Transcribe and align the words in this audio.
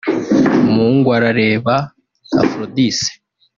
Mungwarareba 0.73 1.75
Aphrodis 2.41 2.97